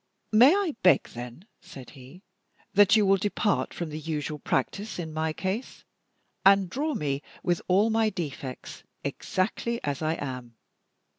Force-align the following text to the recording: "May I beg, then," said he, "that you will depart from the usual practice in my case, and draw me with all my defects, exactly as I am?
"May 0.31 0.55
I 0.55 0.75
beg, 0.81 1.09
then," 1.09 1.45
said 1.61 1.91
he, 1.91 2.23
"that 2.73 2.95
you 2.95 3.05
will 3.05 3.17
depart 3.17 3.71
from 3.71 3.89
the 3.89 3.99
usual 3.99 4.39
practice 4.39 4.97
in 4.97 5.13
my 5.13 5.31
case, 5.31 5.83
and 6.43 6.71
draw 6.71 6.95
me 6.95 7.21
with 7.43 7.61
all 7.67 7.91
my 7.91 8.09
defects, 8.09 8.81
exactly 9.03 9.79
as 9.83 10.01
I 10.01 10.13
am? 10.15 10.55